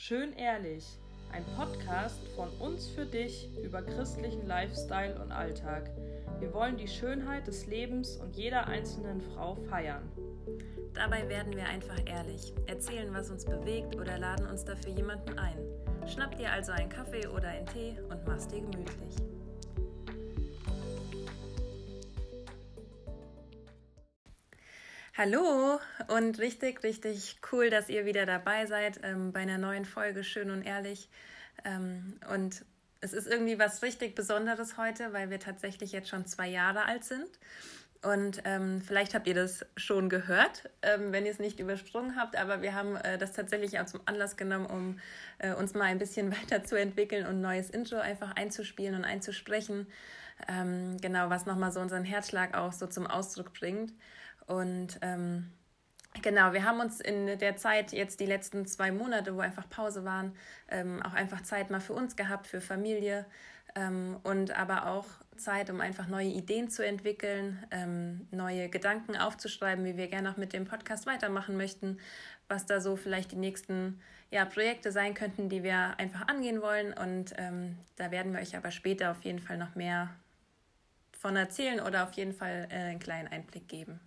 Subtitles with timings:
[0.00, 0.86] Schön ehrlich,
[1.32, 5.90] ein Podcast von uns für dich über christlichen Lifestyle und Alltag.
[6.38, 10.08] Wir wollen die Schönheit des Lebens und jeder einzelnen Frau feiern.
[10.94, 15.58] Dabei werden wir einfach ehrlich, erzählen, was uns bewegt oder laden uns dafür jemanden ein.
[16.06, 19.16] Schnapp dir also einen Kaffee oder einen Tee und mach's dir gemütlich.
[25.18, 30.22] Hallo und richtig, richtig cool, dass ihr wieder dabei seid ähm, bei einer neuen Folge
[30.22, 31.08] Schön und Ehrlich.
[31.64, 32.64] Ähm, und
[33.00, 37.02] es ist irgendwie was richtig Besonderes heute, weil wir tatsächlich jetzt schon zwei Jahre alt
[37.02, 37.26] sind.
[38.00, 42.36] Und ähm, vielleicht habt ihr das schon gehört, ähm, wenn ihr es nicht übersprungen habt,
[42.36, 45.00] aber wir haben äh, das tatsächlich auch zum Anlass genommen, um
[45.38, 49.88] äh, uns mal ein bisschen weiterzuentwickeln und ein neues Intro einfach einzuspielen und einzusprechen.
[50.46, 53.92] Ähm, genau, was nochmal so unseren Herzschlag auch so zum Ausdruck bringt.
[54.48, 55.52] Und ähm,
[56.22, 60.04] genau, wir haben uns in der Zeit jetzt die letzten zwei Monate, wo einfach Pause
[60.04, 60.34] waren,
[60.68, 63.26] ähm, auch einfach Zeit mal für uns gehabt, für Familie
[63.74, 69.84] ähm, und aber auch Zeit, um einfach neue Ideen zu entwickeln, ähm, neue Gedanken aufzuschreiben,
[69.84, 71.98] wie wir gerne auch mit dem Podcast weitermachen möchten,
[72.48, 76.92] was da so vielleicht die nächsten ja, Projekte sein könnten, die wir einfach angehen wollen.
[76.92, 80.10] Und ähm, da werden wir euch aber später auf jeden Fall noch mehr
[81.18, 84.00] von erzählen oder auf jeden Fall äh, einen kleinen Einblick geben.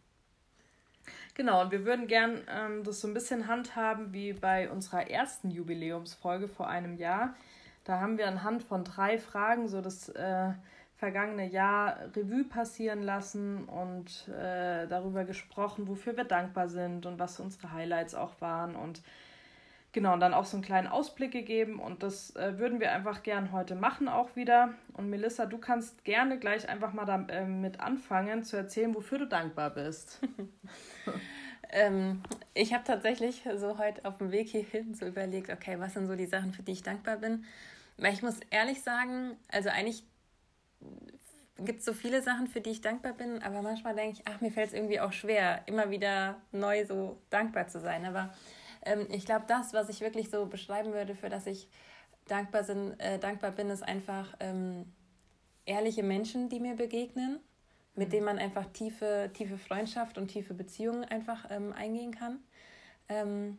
[1.33, 5.49] Genau, und wir würden gern ähm, das so ein bisschen handhaben wie bei unserer ersten
[5.49, 7.35] Jubiläumsfolge vor einem Jahr.
[7.83, 10.49] Da haben wir anhand von drei Fragen so das äh,
[10.97, 17.39] vergangene Jahr Revue passieren lassen und äh, darüber gesprochen, wofür wir dankbar sind und was
[17.39, 19.01] unsere Highlights auch waren und
[19.93, 23.23] Genau, und dann auch so einen kleinen Ausblick gegeben und das äh, würden wir einfach
[23.23, 24.73] gern heute machen auch wieder.
[24.93, 29.27] Und Melissa, du kannst gerne gleich einfach mal damit äh, anfangen zu erzählen, wofür du
[29.27, 30.21] dankbar bist.
[31.71, 36.07] ähm, ich habe tatsächlich so heute auf dem Weg hierhin so überlegt, okay, was sind
[36.07, 37.43] so die Sachen, für die ich dankbar bin.
[37.97, 40.05] Weil ich muss ehrlich sagen, also eigentlich
[41.57, 44.39] gibt es so viele Sachen, für die ich dankbar bin, aber manchmal denke ich, ach,
[44.39, 48.05] mir fällt es irgendwie auch schwer, immer wieder neu so dankbar zu sein.
[48.05, 48.33] Aber
[48.83, 51.67] ähm, ich glaube, das, was ich wirklich so beschreiben würde, für das ich
[52.27, 54.85] dankbar, sind, äh, dankbar bin, ist einfach ähm,
[55.65, 57.39] ehrliche Menschen, die mir begegnen,
[57.95, 58.11] mit mhm.
[58.11, 62.39] denen man einfach tiefe, tiefe Freundschaft und tiefe Beziehungen einfach ähm, eingehen kann.
[63.09, 63.57] Ähm,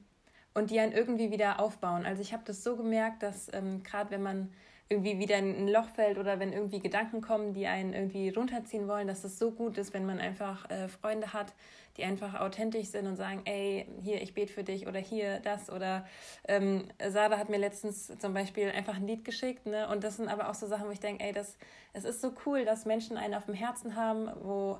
[0.55, 2.05] und die einen irgendwie wieder aufbauen.
[2.05, 4.53] Also ich habe das so gemerkt, dass ähm, gerade wenn man
[4.89, 8.89] irgendwie wieder in ein Loch fällt oder wenn irgendwie Gedanken kommen, die einen irgendwie runterziehen
[8.89, 11.55] wollen, dass es so gut ist, wenn man einfach äh, Freunde hat,
[11.97, 15.71] die einfach authentisch sind und sagen, ey, hier, ich bete für dich oder hier das
[15.71, 16.07] oder
[16.49, 19.89] ähm, Sarah hat mir letztens zum Beispiel einfach ein Lied geschickt, ne?
[19.89, 21.59] Und das sind aber auch so Sachen, wo ich denke, ey, das,
[21.93, 24.79] es ist so cool, dass Menschen einen auf dem Herzen haben, wo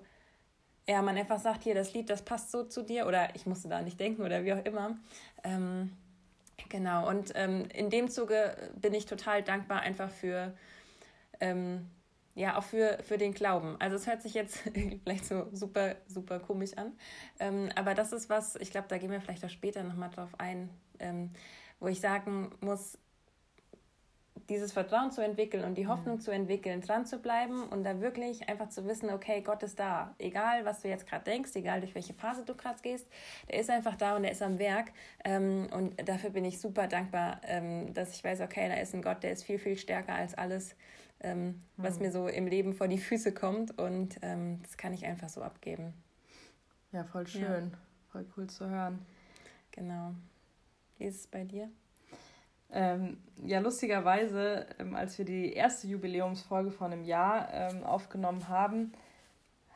[0.89, 3.69] ja, man einfach sagt, hier, das Lied, das passt so zu dir oder ich musste
[3.69, 4.97] da nicht denken oder wie auch immer.
[5.45, 5.93] Ähm,
[6.69, 10.55] Genau, und ähm, in dem Zuge bin ich total dankbar einfach für,
[11.41, 11.91] ähm,
[12.35, 13.77] ja, auch für, für den Glauben.
[13.79, 14.59] Also es hört sich jetzt
[15.05, 16.93] vielleicht so super, super komisch an,
[17.41, 20.31] ähm, aber das ist was, ich glaube, da gehen wir vielleicht auch später nochmal drauf
[20.39, 21.31] ein, ähm,
[21.81, 22.99] wo ich sagen muss,
[24.49, 26.21] dieses Vertrauen zu entwickeln und die Hoffnung mhm.
[26.21, 30.15] zu entwickeln, dran zu bleiben und da wirklich einfach zu wissen, okay, Gott ist da.
[30.19, 33.07] Egal, was du jetzt gerade denkst, egal durch welche Phase du gerade gehst,
[33.49, 34.93] der ist einfach da und der ist am Werk.
[35.25, 39.03] Ähm, und dafür bin ich super dankbar, ähm, dass ich weiß, okay, da ist ein
[39.03, 40.75] Gott, der ist viel, viel stärker als alles,
[41.23, 42.03] ähm, was mhm.
[42.03, 43.79] mir so im Leben vor die Füße kommt.
[43.79, 45.95] Und ähm, das kann ich einfach so abgeben.
[46.93, 47.71] Ja, voll schön.
[47.71, 47.79] Ja.
[48.11, 48.99] Voll cool zu hören.
[49.71, 50.15] Genau.
[50.99, 51.71] Wie ist es bei dir?
[52.71, 58.93] Ähm, ja, lustigerweise, ähm, als wir die erste Jubiläumsfolge von einem Jahr ähm, aufgenommen haben,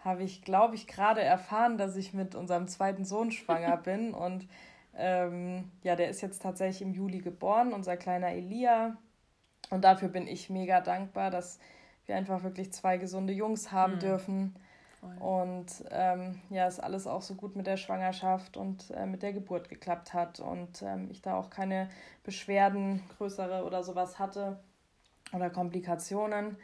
[0.03, 4.15] habe ich, glaube ich, gerade erfahren, dass ich mit unserem zweiten Sohn schwanger bin.
[4.15, 4.49] Und
[4.95, 8.97] ähm, ja, der ist jetzt tatsächlich im Juli geboren, unser kleiner Elia.
[9.71, 11.59] Und dafür bin ich mega dankbar, dass
[12.07, 14.01] wir einfach wirklich zwei gesunde Jungs haben mhm.
[14.01, 14.57] dürfen.
[15.21, 19.33] Und ähm, ja, es alles auch so gut mit der Schwangerschaft und äh, mit der
[19.33, 21.89] Geburt geklappt hat und ähm, ich da auch keine
[22.25, 24.59] Beschwerden, größere oder sowas hatte
[25.33, 26.57] oder Komplikationen.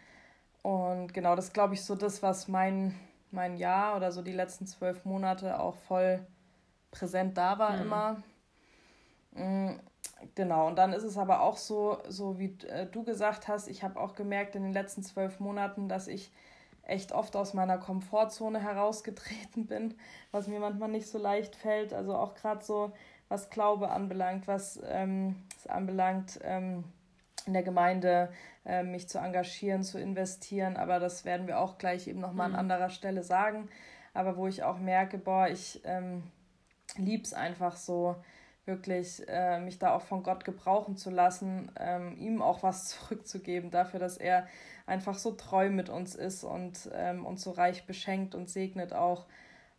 [0.62, 2.99] Und genau, das glaube ich so das, was mein,
[3.31, 6.26] mein Jahr oder so die letzten zwölf Monate auch voll
[6.91, 7.82] präsent da war mhm.
[7.82, 8.23] immer.
[10.35, 13.83] Genau, und dann ist es aber auch so, so wie äh, du gesagt hast, ich
[13.83, 16.33] habe auch gemerkt in den letzten zwölf Monaten, dass ich
[16.85, 19.95] echt oft aus meiner Komfortzone herausgetreten bin,
[20.31, 21.93] was mir manchmal nicht so leicht fällt.
[21.93, 22.93] Also auch gerade so,
[23.29, 26.85] was Glaube anbelangt, was ähm, es anbelangt, ähm,
[27.47, 28.33] in der Gemeinde
[28.65, 30.77] äh, mich zu engagieren, zu investieren.
[30.77, 32.55] Aber das werden wir auch gleich eben nochmal mhm.
[32.55, 33.69] an anderer Stelle sagen.
[34.15, 36.23] Aber wo ich auch merke, boah, ich ähm,
[36.97, 38.17] liebe es einfach so,
[38.64, 43.70] wirklich äh, mich da auch von Gott gebrauchen zu lassen, ähm, ihm auch was zurückzugeben
[43.70, 44.47] dafür, dass er
[44.87, 49.26] einfach so treu mit uns ist und ähm, uns so reich beschenkt und segnet auch.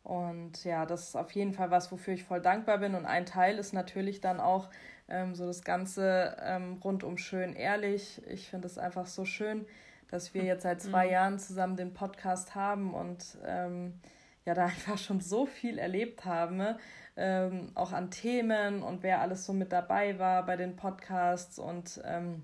[0.04, 2.94] Und ja, das ist auf jeden Fall was, wofür ich voll dankbar bin.
[2.94, 4.70] Und ein Teil ist natürlich dann auch
[5.08, 8.22] ähm, so das Ganze ähm, rundum schön ehrlich.
[8.28, 9.66] Ich finde es einfach so schön,
[10.10, 11.12] dass wir jetzt seit zwei mhm.
[11.12, 14.00] Jahren zusammen den Podcast haben und ähm,
[14.46, 16.76] ja, da einfach schon so viel erlebt haben,
[17.16, 22.02] ähm, auch an Themen und wer alles so mit dabei war bei den Podcasts und
[22.04, 22.44] ähm,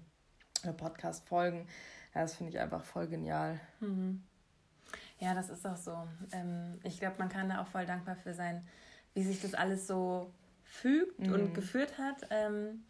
[0.77, 1.67] Podcast-Folgen.
[2.13, 3.59] Ja, das finde ich einfach voll genial.
[3.79, 4.23] Mhm.
[5.19, 6.07] Ja, das ist auch so.
[6.31, 8.65] Ähm, ich glaube, man kann da auch voll dankbar für sein,
[9.13, 11.33] wie sich das alles so fügt mhm.
[11.33, 12.27] und geführt hat.
[12.29, 12.83] Ähm,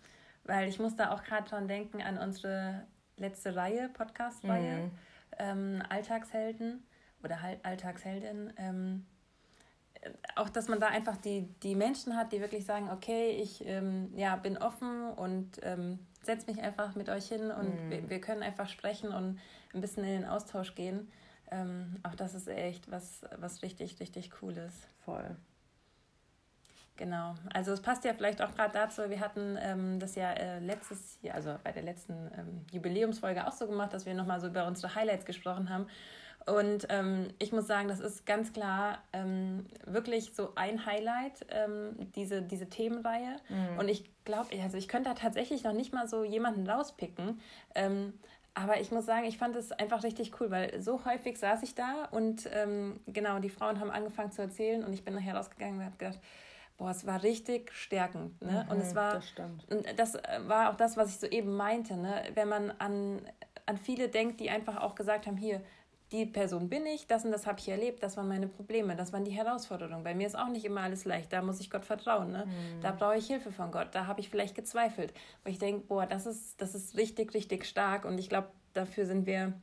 [0.43, 2.85] weil ich muss da auch gerade dran denken an unsere
[3.17, 4.91] letzte Reihe, Podcast-Reihe, mhm.
[5.37, 6.83] ähm, Alltagshelden
[7.23, 8.53] oder halt Alltagsheldin.
[8.57, 9.05] Ähm,
[10.35, 14.13] auch, dass man da einfach die, die Menschen hat, die wirklich sagen, okay, ich ähm,
[14.15, 17.89] ja, bin offen und ähm, setze mich einfach mit euch hin und mhm.
[17.89, 19.39] wir, wir, können einfach sprechen und
[19.73, 21.11] ein bisschen in den Austausch gehen.
[21.51, 24.87] Ähm, auch das ist echt was, was richtig, richtig cool ist.
[25.03, 25.35] Voll.
[26.95, 27.35] Genau.
[27.53, 31.17] Also es passt ja vielleicht auch gerade dazu, wir hatten ähm, das ja äh, letztes
[31.21, 34.67] Jahr, also bei der letzten ähm, Jubiläumsfolge auch so gemacht, dass wir nochmal so über
[34.67, 35.87] unsere Highlights gesprochen haben.
[36.45, 41.95] Und ähm, ich muss sagen, das ist ganz klar ähm, wirklich so ein Highlight, ähm,
[42.15, 43.35] diese, diese Themenreihe.
[43.49, 43.77] Mhm.
[43.77, 47.39] Und ich glaube, also ich könnte da tatsächlich noch nicht mal so jemanden rauspicken.
[47.75, 48.13] Ähm,
[48.55, 51.75] aber ich muss sagen, ich fand es einfach richtig cool, weil so häufig saß ich
[51.75, 55.77] da und ähm, genau, die Frauen haben angefangen zu erzählen und ich bin nachher rausgegangen
[55.77, 56.19] und habe gedacht,
[56.77, 58.41] boah, es war richtig stärkend.
[58.41, 58.65] Ne?
[58.65, 59.33] Mhm, und es war, das
[59.69, 62.23] und das war auch das, was ich so eben meinte, ne?
[62.33, 63.21] wenn man an,
[63.65, 65.61] an viele denkt, die einfach auch gesagt haben, hier,
[66.11, 69.13] die Person bin ich, das und das habe ich erlebt, das waren meine Probleme, das
[69.13, 70.03] waren die Herausforderungen.
[70.03, 72.31] Bei mir ist auch nicht immer alles leicht, da muss ich Gott vertrauen.
[72.31, 72.45] Ne?
[72.45, 72.81] Mhm.
[72.81, 75.13] Da brauche ich Hilfe von Gott, da habe ich vielleicht gezweifelt.
[75.43, 79.05] Wo ich denke, boah, das ist, das ist richtig, richtig stark und ich glaube, dafür
[79.05, 79.53] sind wir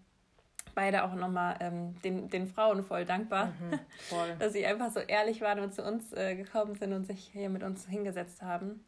[0.74, 4.34] beide auch nochmal ähm, den, den Frauen voll dankbar, mhm, voll.
[4.38, 7.48] dass sie einfach so ehrlich waren und zu uns äh, gekommen sind und sich hier
[7.48, 8.84] mit uns hingesetzt haben.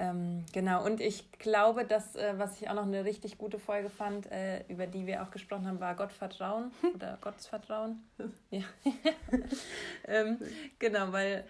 [0.00, 3.90] Ähm, genau, und ich glaube, dass, äh, was ich auch noch eine richtig gute Folge
[3.90, 8.02] fand, äh, über die wir auch gesprochen haben, war Gottvertrauen oder Gottesvertrauen.
[8.50, 8.62] ja.
[10.08, 10.38] ähm,
[10.78, 11.44] genau, weil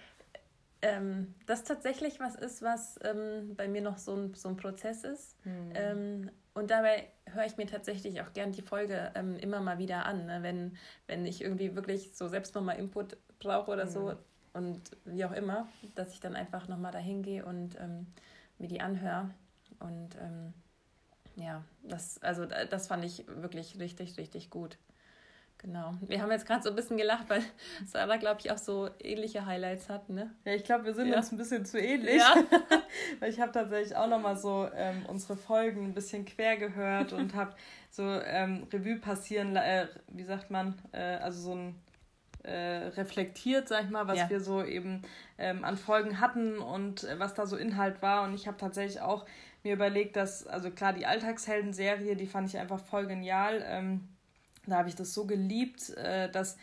[0.82, 5.04] ähm, das tatsächlich was ist, was ähm, bei mir noch so ein, so ein Prozess
[5.04, 5.36] ist.
[5.44, 6.30] Mhm.
[6.54, 10.26] und dabei höre ich mir tatsächlich auch gern die Folge ähm, immer mal wieder an,
[10.26, 10.42] ne?
[10.42, 10.76] wenn,
[11.06, 13.90] wenn ich irgendwie wirklich so selbst nochmal Input brauche oder mhm.
[13.90, 14.16] so
[14.54, 18.08] und wie auch immer, dass ich dann einfach nochmal dahin gehe und ähm,
[18.60, 19.30] mir die anhöre.
[19.80, 20.52] Und ähm,
[21.36, 24.78] ja, das, also das fand ich wirklich richtig, richtig gut.
[25.58, 25.92] Genau.
[26.00, 27.42] Wir haben jetzt gerade so ein bisschen gelacht, weil
[27.86, 30.30] Sarah, glaube ich, auch so ähnliche Highlights hat, ne?
[30.44, 31.18] Ja, ich glaube, wir sind ja.
[31.18, 32.16] uns ein bisschen zu ähnlich.
[32.16, 32.34] Ja.
[33.20, 37.34] weil ich habe tatsächlich auch nochmal so ähm, unsere Folgen ein bisschen quer gehört und
[37.34, 37.54] habe
[37.90, 41.74] so ähm, Revue passieren, äh, wie sagt man, äh, also so ein
[42.42, 44.30] äh, reflektiert, sag ich mal, was ja.
[44.30, 45.02] wir so eben
[45.38, 48.24] ähm, an Folgen hatten und äh, was da so Inhalt war.
[48.24, 49.26] Und ich habe tatsächlich auch
[49.62, 53.62] mir überlegt, dass, also klar, die Alltagshelden-Serie, die fand ich einfach voll genial.
[53.66, 54.08] Ähm,
[54.66, 56.56] da habe ich das so geliebt, äh, dass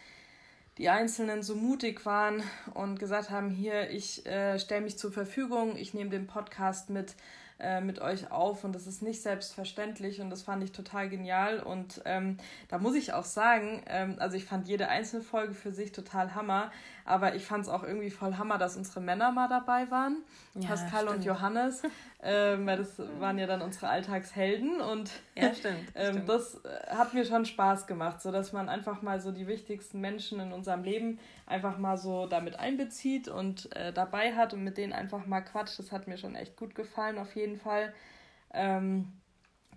[0.77, 2.43] die Einzelnen so mutig waren
[2.73, 7.15] und gesagt haben, hier, ich äh, stelle mich zur Verfügung, ich nehme den Podcast mit
[7.59, 11.59] äh, mit euch auf und das ist nicht selbstverständlich und das fand ich total genial
[11.59, 15.71] und ähm, da muss ich auch sagen, ähm, also ich fand jede einzelne Folge für
[15.71, 16.71] sich total Hammer,
[17.05, 20.17] aber ich fand es auch irgendwie voll Hammer, dass unsere Männer mal dabei waren,
[20.53, 21.17] ja, Pascal stimmt.
[21.17, 21.81] und Johannes,
[22.29, 26.29] ähm, weil das waren ja dann unsere Alltagshelden und ja, stimmt, ähm, stimmt.
[26.29, 30.01] das äh, hat mir schon Spaß gemacht, so dass man einfach mal so die wichtigsten
[30.01, 34.77] Menschen in unserem Leben einfach mal so damit einbezieht und äh, dabei hat und mit
[34.77, 35.79] denen einfach mal quatscht.
[35.79, 37.93] Das hat mir schon echt gut gefallen, auf jeden Fall.
[38.53, 39.13] Ähm,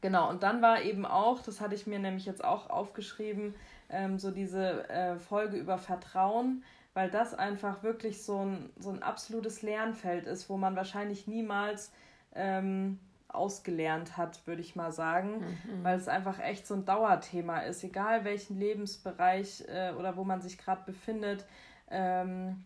[0.01, 3.55] genau, und dann war eben auch, das hatte ich mir nämlich jetzt auch aufgeschrieben,
[3.91, 6.65] ähm, so diese äh, Folge über Vertrauen,
[6.95, 11.93] weil das einfach wirklich so ein, so ein absolutes Lernfeld ist, wo man wahrscheinlich niemals
[12.35, 15.85] ähm, ausgelernt hat, würde ich mal sagen, mhm.
[15.85, 20.41] weil es einfach echt so ein Dauerthema ist, egal welchen Lebensbereich äh, oder wo man
[20.41, 21.47] sich gerade befindet.
[21.91, 22.65] Ähm,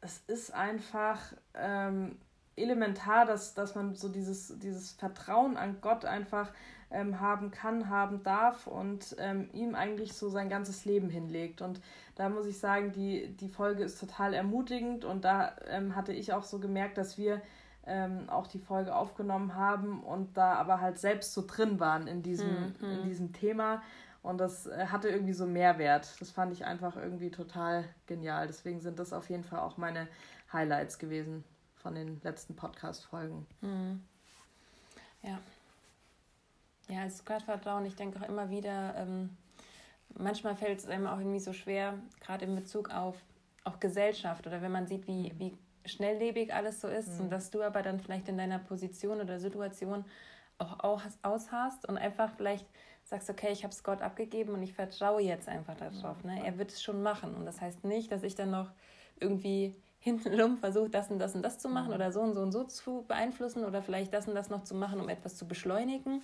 [0.00, 1.20] es ist einfach
[1.54, 2.18] ähm,
[2.56, 6.52] elementar, dass, dass man so dieses, dieses Vertrauen an Gott einfach
[6.90, 11.60] ähm, haben kann, haben darf und ähm, ihm eigentlich so sein ganzes Leben hinlegt.
[11.60, 11.80] Und
[12.14, 16.32] da muss ich sagen, die, die Folge ist total ermutigend und da ähm, hatte ich
[16.32, 17.42] auch so gemerkt, dass wir
[17.86, 22.22] ähm, auch die Folge aufgenommen haben und da aber halt selbst so drin waren in
[22.22, 22.90] diesem, mhm.
[22.90, 23.82] in diesem Thema.
[24.22, 26.20] Und das äh, hatte irgendwie so Mehrwert.
[26.20, 28.46] Das fand ich einfach irgendwie total genial.
[28.46, 30.08] Deswegen sind das auf jeden Fall auch meine
[30.52, 31.44] Highlights gewesen
[31.76, 33.46] von den letzten Podcast-Folgen.
[33.60, 34.02] Mhm.
[35.22, 35.38] Ja.
[36.88, 39.36] Ja, als Gottvertrauen, ich denke auch immer wieder, ähm,
[40.18, 43.16] manchmal fällt es einem auch irgendwie so schwer, gerade in Bezug auf
[43.64, 47.24] auch Gesellschaft oder wenn man sieht, wie, wie schnelllebig alles so ist mhm.
[47.24, 50.04] und dass du aber dann vielleicht in deiner Position oder Situation
[50.58, 52.66] auch, auch aushast und einfach vielleicht
[53.04, 56.24] sagst, okay, ich habe es Gott abgegeben und ich vertraue jetzt einfach darauf.
[56.24, 56.44] Ne?
[56.44, 57.34] Er wird es schon machen.
[57.34, 58.70] Und das heißt nicht, dass ich dann noch
[59.20, 61.94] irgendwie hintenrum versuche, das und das und das zu machen mhm.
[61.94, 64.74] oder so und so und so zu beeinflussen oder vielleicht das und das noch zu
[64.74, 66.22] machen, um etwas zu beschleunigen,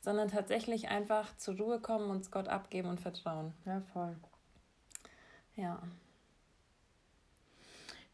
[0.00, 3.52] sondern tatsächlich einfach zur Ruhe kommen und es Gott abgeben und vertrauen.
[3.64, 4.16] Ja, voll.
[5.56, 5.82] Ja.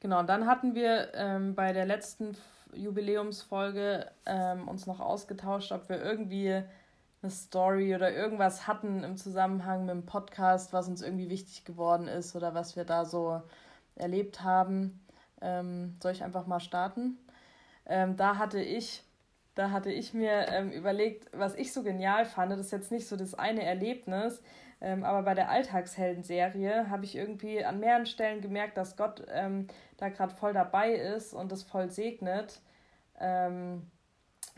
[0.04, 2.36] Genau, und dann hatten wir ähm, bei der letzten
[2.74, 6.62] Jubiläumsfolge ähm, uns noch ausgetauscht, ob wir irgendwie
[7.22, 12.06] eine Story oder irgendwas hatten im Zusammenhang mit dem Podcast, was uns irgendwie wichtig geworden
[12.06, 13.40] ist oder was wir da so
[13.94, 15.00] erlebt haben.
[15.40, 17.16] Ähm, soll ich einfach mal starten?
[17.86, 19.04] Ähm, da hatte ich,
[19.54, 22.52] da hatte ich mir ähm, überlegt, was ich so genial fand.
[22.52, 24.42] Das ist jetzt nicht so das eine Erlebnis,
[24.82, 29.66] ähm, aber bei der Alltagshelden-Serie habe ich irgendwie an mehreren Stellen gemerkt, dass Gott ähm,
[30.04, 32.60] da gerade voll dabei ist und das voll segnet.
[33.18, 33.90] Ähm,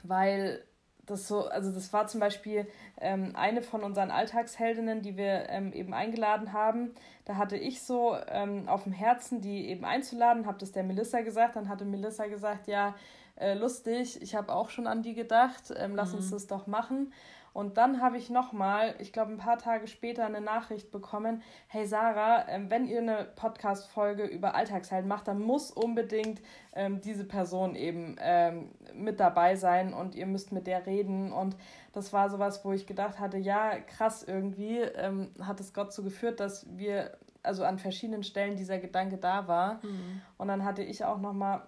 [0.03, 0.63] weil
[1.07, 2.67] das so, also das war zum Beispiel
[3.01, 6.95] ähm, eine von unseren Alltagsheldinnen, die wir ähm, eben eingeladen haben.
[7.25, 11.21] Da hatte ich so ähm, auf dem Herzen, die eben einzuladen, habe das der Melissa
[11.21, 11.57] gesagt.
[11.57, 12.95] Dann hatte Melissa gesagt, ja,
[13.37, 16.19] äh, lustig, ich habe auch schon an die gedacht, ähm, lass mhm.
[16.19, 17.13] uns das doch machen.
[17.57, 21.87] Und dann habe ich nochmal, ich glaube ein paar Tage später, eine Nachricht bekommen, hey
[21.87, 26.43] Sarah, ähm, wenn ihr eine Podcast-Folge über Alltagshelden macht, dann muss unbedingt
[26.75, 31.33] ähm, diese Person eben ähm, mit dabei sein und ihr müsst mit der reden.
[31.33, 31.57] Und
[31.95, 36.03] das war sowas, wo ich gedacht hatte, ja, krass irgendwie ähm, hat es Gott so
[36.03, 39.77] geführt, dass wir, also an verschiedenen Stellen dieser Gedanke da war.
[39.77, 40.21] Mhm.
[40.37, 41.63] Und dann hatte ich auch nochmal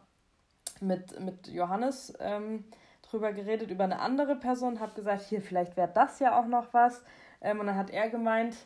[0.83, 2.65] mit, mit Johannes ähm,
[3.11, 6.73] drüber geredet, über eine andere Person, habe gesagt, hier, vielleicht wäre das ja auch noch
[6.73, 7.03] was.
[7.41, 8.57] Ähm, und dann hat er gemeint,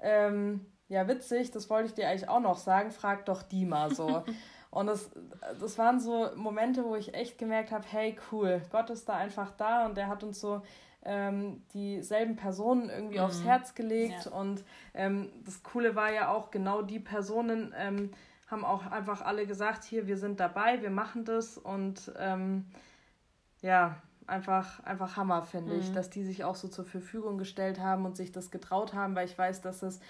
[0.00, 3.94] ähm, ja, witzig, das wollte ich dir eigentlich auch noch sagen, frag doch die mal
[3.94, 4.24] so.
[4.70, 5.10] und das,
[5.60, 9.50] das waren so Momente, wo ich echt gemerkt habe, hey, cool, Gott ist da einfach
[9.52, 10.62] da und der hat uns so
[11.02, 13.24] ähm, dieselben Personen irgendwie mhm.
[13.24, 14.26] aufs Herz gelegt.
[14.26, 14.32] Ja.
[14.32, 18.10] Und ähm, das Coole war ja auch, genau die Personen ähm,
[18.48, 22.66] haben auch einfach alle gesagt, hier, wir sind dabei, wir machen das und ähm,
[23.62, 25.80] ja, einfach, einfach Hammer, finde mhm.
[25.80, 29.14] ich, dass die sich auch so zur Verfügung gestellt haben und sich das getraut haben,
[29.14, 30.00] weil ich weiß, dass es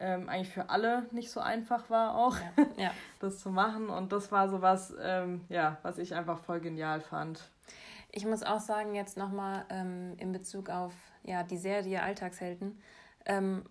[0.00, 2.66] ähm, eigentlich für alle nicht so einfach war, auch ja.
[2.84, 2.90] Ja.
[3.20, 3.88] das zu machen.
[3.88, 7.50] Und das war so was, ähm, ja, was ich einfach voll genial fand.
[8.10, 10.92] Ich muss auch sagen, jetzt nochmal ähm, in Bezug auf
[11.24, 12.80] ja, die Serie Alltagshelden,
[13.26, 13.64] ähm,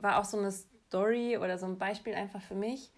[0.00, 2.90] war auch so eine Story oder so ein Beispiel einfach für mich.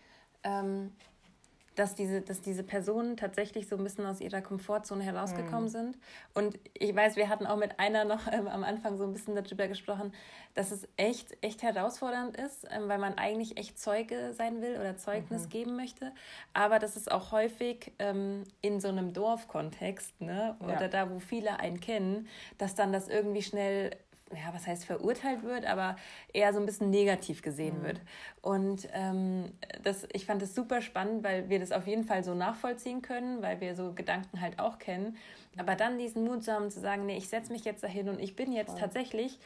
[1.78, 5.68] Dass diese, dass diese Personen tatsächlich so ein bisschen aus ihrer Komfortzone herausgekommen mhm.
[5.68, 5.98] sind.
[6.34, 9.36] Und ich weiß, wir hatten auch mit einer noch ähm, am Anfang so ein bisschen
[9.36, 10.12] darüber gesprochen,
[10.54, 14.96] dass es echt, echt herausfordernd ist, ähm, weil man eigentlich echt Zeuge sein will oder
[14.96, 15.50] Zeugnis mhm.
[15.50, 16.12] geben möchte.
[16.52, 20.56] Aber das ist auch häufig ähm, in so einem Dorfkontext, ne?
[20.58, 20.88] Oder ja.
[20.88, 22.26] da, wo viele einen kennen,
[22.58, 23.90] dass dann das irgendwie schnell
[24.32, 25.96] ja, was heißt verurteilt wird, aber
[26.32, 27.84] eher so ein bisschen negativ gesehen mhm.
[27.84, 28.00] wird.
[28.42, 32.34] Und ähm, das, ich fand es super spannend, weil wir das auf jeden Fall so
[32.34, 35.16] nachvollziehen können, weil wir so Gedanken halt auch kennen.
[35.56, 38.20] Aber dann diesen Mut zu haben, zu sagen, nee, ich setze mich jetzt dahin und
[38.20, 38.80] ich bin jetzt Voll.
[38.80, 39.38] tatsächlich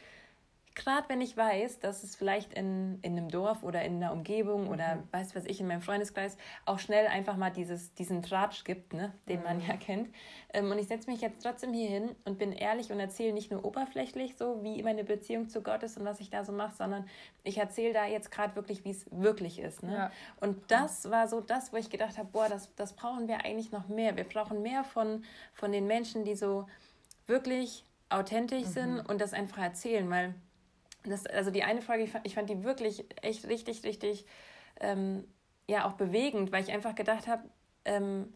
[0.74, 4.64] gerade wenn ich weiß, dass es vielleicht in, in einem Dorf oder in einer Umgebung
[4.64, 4.70] mhm.
[4.70, 8.92] oder weiß was ich in meinem Freundeskreis auch schnell einfach mal dieses, diesen Tratsch gibt,
[8.92, 9.44] ne, den mhm.
[9.44, 10.08] man ja kennt.
[10.52, 13.50] Ähm, und ich setze mich jetzt trotzdem hier hin und bin ehrlich und erzähle nicht
[13.50, 16.74] nur oberflächlich so, wie meine Beziehung zu Gott ist und was ich da so mache,
[16.74, 17.06] sondern
[17.44, 19.82] ich erzähle da jetzt gerade wirklich, wie es wirklich ist.
[19.82, 19.94] Ne?
[19.94, 20.12] Ja.
[20.40, 23.72] Und das war so das, wo ich gedacht habe, boah, das, das brauchen wir eigentlich
[23.72, 24.16] noch mehr.
[24.16, 26.66] Wir brauchen mehr von, von den Menschen, die so
[27.26, 28.70] wirklich authentisch mhm.
[28.70, 30.34] sind und das einfach erzählen, weil
[31.04, 34.26] das, also die eine Folge, ich fand, ich fand die wirklich echt richtig, richtig,
[34.80, 35.24] ähm,
[35.68, 37.44] ja, auch bewegend, weil ich einfach gedacht habe,
[37.84, 38.32] ähm,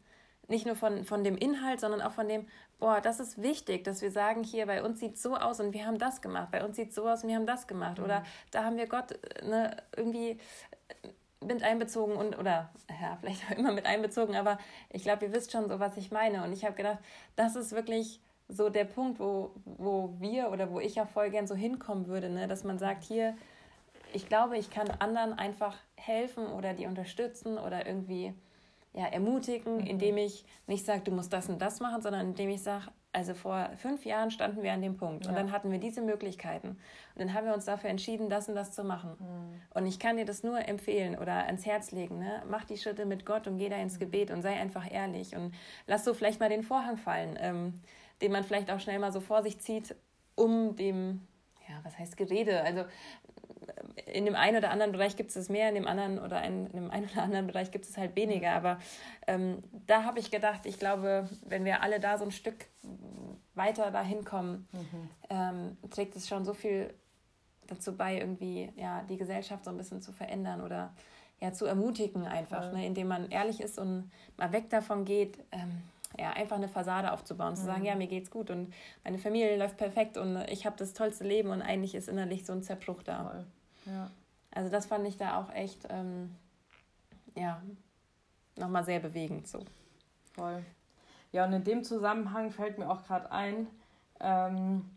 [0.48, 2.46] nicht nur von, von dem Inhalt, sondern auch von dem,
[2.78, 5.72] boah, das ist wichtig, dass wir sagen, hier, bei uns sieht es so aus und
[5.72, 7.98] wir haben das gemacht, bei uns sieht es so aus und wir haben das gemacht.
[7.98, 8.04] Mhm.
[8.04, 11.08] Oder da haben wir Gott ne, irgendwie äh,
[11.44, 12.70] mit einbezogen und, oder
[13.00, 14.58] ja, vielleicht auch immer mit einbezogen, aber
[14.90, 16.44] ich glaube, ihr wisst schon so, was ich meine.
[16.44, 16.98] Und ich habe gedacht,
[17.34, 21.46] das ist wirklich so der Punkt, wo, wo wir oder wo ich auch voll gern
[21.46, 22.46] so hinkommen würde, ne?
[22.46, 23.36] dass man sagt, hier,
[24.12, 28.32] ich glaube, ich kann anderen einfach helfen oder die unterstützen oder irgendwie
[28.92, 29.86] ja, ermutigen, mhm.
[29.86, 33.32] indem ich nicht sage, du musst das und das machen, sondern indem ich sage, also
[33.32, 35.30] vor fünf Jahren standen wir an dem Punkt ja.
[35.30, 36.68] und dann hatten wir diese Möglichkeiten.
[36.68, 36.78] Und
[37.16, 39.16] dann haben wir uns dafür entschieden, das und das zu machen.
[39.18, 39.60] Mhm.
[39.74, 42.18] Und ich kann dir das nur empfehlen oder ans Herz legen.
[42.18, 42.42] Ne?
[42.50, 44.00] Mach die Schritte mit Gott und geh da ins mhm.
[44.00, 45.34] Gebet und sei einfach ehrlich.
[45.34, 45.54] Und
[45.86, 47.74] lass so vielleicht mal den Vorhang fallen, ähm,
[48.20, 49.94] den man vielleicht auch schnell mal so vor sich zieht,
[50.34, 51.26] um dem,
[51.68, 52.62] ja, was heißt Gerede?
[52.62, 52.84] Also
[54.06, 56.90] in dem einen oder anderen Bereich gibt es mehr, in dem anderen oder in, dem
[56.90, 58.52] einen oder anderen Bereich gibt es halt weniger.
[58.52, 58.78] Aber
[59.26, 62.66] ähm, da habe ich gedacht, ich glaube, wenn wir alle da so ein Stück
[63.54, 65.10] weiter dahin kommen, mhm.
[65.30, 66.92] ähm, trägt es schon so viel
[67.66, 70.94] dazu bei, irgendwie ja, die Gesellschaft so ein bisschen zu verändern oder
[71.40, 75.82] ja, zu ermutigen einfach, ne, indem man ehrlich ist und mal weg davon geht, ähm,
[76.18, 77.56] ja, einfach eine Fassade aufzubauen, mhm.
[77.56, 77.86] zu sagen, mhm.
[77.86, 78.72] ja, mir geht's gut und
[79.04, 82.52] meine Familie läuft perfekt und ich habe das tollste Leben und eigentlich ist innerlich so
[82.52, 83.44] ein Zerbruch da.
[83.84, 84.10] Ja.
[84.50, 86.34] Also das fand ich da auch echt, ähm,
[87.34, 87.60] ja,
[88.56, 89.60] nochmal sehr bewegend so.
[90.34, 90.62] Voll.
[91.32, 93.66] Ja, und in dem Zusammenhang fällt mir auch gerade ein,
[94.20, 94.90] ähm,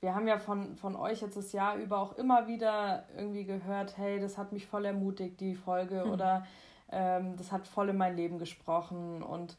[0.00, 3.98] wir haben ja von, von euch jetzt das Jahr über auch immer wieder irgendwie gehört,
[3.98, 6.10] hey, das hat mich voll ermutigt, die Folge, hm.
[6.10, 6.46] oder
[6.90, 9.22] ähm, das hat voll in mein Leben gesprochen.
[9.22, 9.56] Und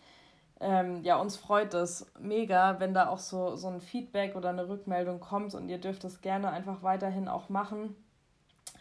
[0.62, 4.70] ähm, ja, uns freut es mega, wenn da auch so, so ein Feedback oder eine
[4.70, 7.96] Rückmeldung kommt und ihr dürft es gerne einfach weiterhin auch machen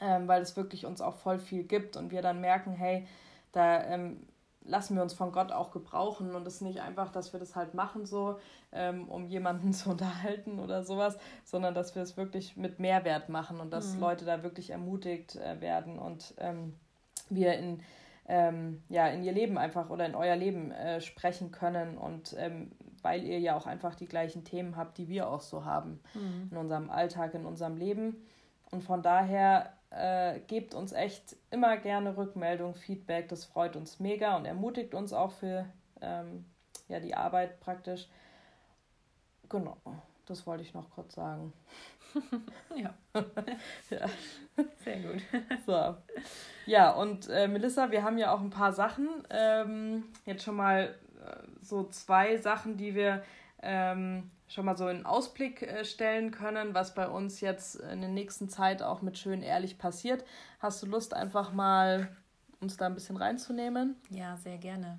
[0.00, 3.06] ähm, weil es wirklich uns auch voll viel gibt und wir dann merken, hey,
[3.52, 4.26] da ähm,
[4.62, 7.56] lassen wir uns von Gott auch gebrauchen und es ist nicht einfach, dass wir das
[7.56, 8.38] halt machen so,
[8.72, 13.60] ähm, um jemanden zu unterhalten oder sowas, sondern dass wir es wirklich mit Mehrwert machen
[13.60, 14.00] und dass mhm.
[14.00, 16.74] Leute da wirklich ermutigt äh, werden und ähm,
[17.28, 17.82] wir in
[18.30, 22.70] ähm, ja in ihr Leben einfach oder in euer Leben äh, sprechen können und ähm,
[23.02, 26.48] weil ihr ja auch einfach die gleichen Themen habt, die wir auch so haben mhm.
[26.50, 28.16] in unserem Alltag, in unserem Leben
[28.70, 33.28] und von daher äh, gebt uns echt immer gerne Rückmeldung, Feedback.
[33.28, 35.66] Das freut uns mega und ermutigt uns auch für
[36.00, 36.44] ähm,
[36.88, 38.08] ja, die Arbeit praktisch.
[39.48, 39.76] Genau,
[40.26, 41.52] das wollte ich noch kurz sagen.
[42.76, 42.94] ja.
[43.90, 44.08] ja.
[44.84, 45.22] Sehr gut.
[45.66, 45.96] So.
[46.66, 49.08] Ja, und äh, Melissa, wir haben ja auch ein paar Sachen.
[49.30, 53.22] Ähm, jetzt schon mal äh, so zwei Sachen, die wir
[53.62, 58.10] ähm, schon mal so einen Ausblick äh, stellen können, was bei uns jetzt in der
[58.10, 60.24] nächsten Zeit auch mit schön ehrlich passiert.
[60.58, 62.08] Hast du Lust, einfach mal
[62.60, 63.96] uns da ein bisschen reinzunehmen?
[64.10, 64.98] Ja, sehr gerne.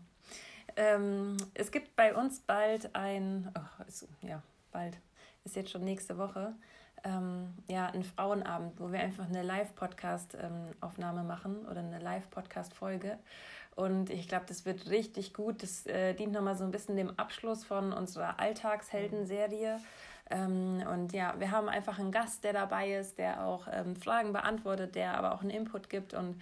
[0.76, 4.98] Ähm, es gibt bei uns bald ein, oh, ist, ja, bald,
[5.44, 6.54] ist jetzt schon nächste Woche,
[7.04, 13.18] ähm, ja, ein Frauenabend, wo wir einfach eine Live-Podcast-Aufnahme ähm, machen oder eine Live-Podcast-Folge.
[13.76, 15.64] Und ich glaube, das wird richtig gut.
[15.64, 19.80] Das äh, dient nochmal so ein bisschen dem Abschluss von unserer Alltagshelden-Serie.
[20.30, 24.34] Ähm, und ja, wir haben einfach einen Gast, der dabei ist, der auch ähm, Fragen
[24.34, 26.14] beantwortet, der aber auch einen Input gibt.
[26.14, 26.42] Und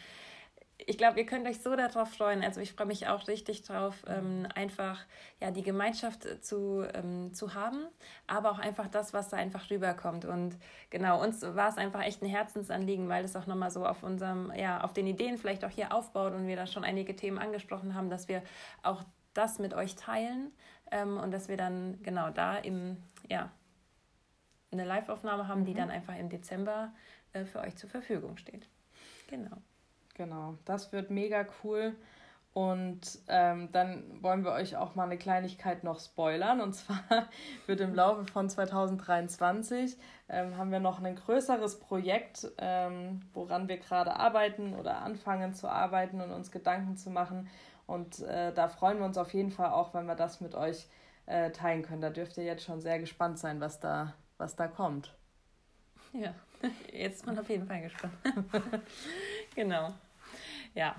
[0.86, 2.44] ich glaube, ihr könnt euch so darauf freuen.
[2.44, 5.06] Also ich freue mich auch richtig drauf, ähm, einfach
[5.39, 7.86] ja die Gemeinschaft zu, ähm, zu haben,
[8.28, 10.26] aber auch einfach das, was da einfach rüberkommt.
[10.26, 10.58] Und
[10.89, 14.54] genau, uns war es einfach echt ein Herzensanliegen, weil es auch nochmal so auf unserem,
[14.56, 17.94] ja, auf den Ideen vielleicht auch hier aufbaut und wir da schon einige Themen angesprochen
[17.94, 18.42] haben, dass wir
[18.82, 20.52] auch das mit euch teilen
[20.92, 23.52] ähm, und dass wir dann genau da im, ja,
[24.72, 25.65] eine Live-Aufnahme haben, mhm.
[25.65, 26.94] die dann einfach im Dezember
[27.34, 28.68] äh, für euch zur Verfügung steht.
[29.28, 29.58] Genau.
[30.20, 31.96] Genau, das wird mega cool.
[32.52, 36.60] Und ähm, dann wollen wir euch auch mal eine Kleinigkeit noch spoilern.
[36.60, 37.00] Und zwar
[37.68, 39.96] wird im Laufe von 2023
[40.28, 45.70] ähm, haben wir noch ein größeres Projekt, ähm, woran wir gerade arbeiten oder anfangen zu
[45.70, 47.48] arbeiten und uns Gedanken zu machen.
[47.88, 50.90] Und äh, da freuen wir uns auf jeden Fall auch, wenn wir das mit euch
[51.28, 52.02] äh, teilen können.
[52.02, 55.16] Da dürft ihr jetzt schon sehr gespannt sein, was da, was da kommt.
[56.12, 56.34] Ja,
[56.92, 58.16] jetzt ist man auf jeden Fall gespannt.
[59.56, 59.94] genau.
[60.80, 60.96] Ja.